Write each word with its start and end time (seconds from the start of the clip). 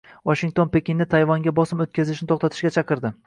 Vashington 0.27 0.71
Pekinni 0.75 1.07
Tayvanga 1.11 1.53
bosim 1.61 1.85
o‘tkazishni 1.87 2.29
to‘xtatishga 2.33 2.73
chaqirdi 2.79 3.15